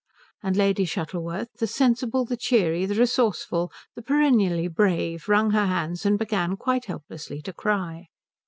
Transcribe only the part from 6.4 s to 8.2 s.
quite helplessly to cry.